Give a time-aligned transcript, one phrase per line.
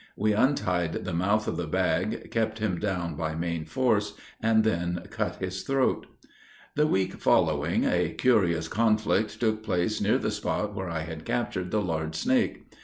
[0.17, 5.03] We untied the mouth of the bag, kept him down by main force, and then
[5.11, 6.07] cut his throat.
[6.73, 11.69] The week following, a curious conflict took place near the spot where I had captured
[11.69, 12.73] the large snake.